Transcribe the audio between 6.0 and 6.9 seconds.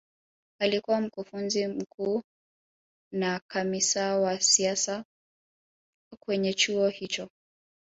kwenye chuo